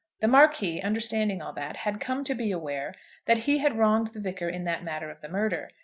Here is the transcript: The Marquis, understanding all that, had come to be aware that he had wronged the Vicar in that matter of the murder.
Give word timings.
The 0.19 0.27
Marquis, 0.27 0.81
understanding 0.81 1.43
all 1.43 1.53
that, 1.53 1.75
had 1.75 1.99
come 1.99 2.23
to 2.23 2.33
be 2.33 2.51
aware 2.51 2.95
that 3.27 3.37
he 3.45 3.59
had 3.59 3.77
wronged 3.77 4.07
the 4.07 4.19
Vicar 4.19 4.49
in 4.49 4.63
that 4.63 4.83
matter 4.83 5.11
of 5.11 5.21
the 5.21 5.29
murder. 5.29 5.69